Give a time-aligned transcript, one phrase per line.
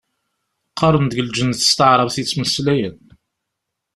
[0.71, 2.95] Qqaren-d deg lǧennet s taɛrabt i ttmeslayen.